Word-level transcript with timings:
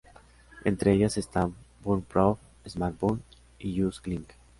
Entre 0.65 0.91
ellas 0.93 1.15
están 1.19 1.53
Burn 1.83 2.01
Prof., 2.01 2.39
Smart 2.67 2.97
Burn 2.99 3.21
y 3.59 3.79
Just 3.79 4.07
Link. 4.07 4.29